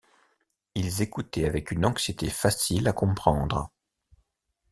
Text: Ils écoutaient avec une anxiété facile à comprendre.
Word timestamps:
Ils 0.73 1.03
écoutaient 1.03 1.45
avec 1.45 1.69
une 1.69 1.85
anxiété 1.85 2.31
facile 2.31 2.87
à 2.87 2.91
comprendre. 2.91 3.69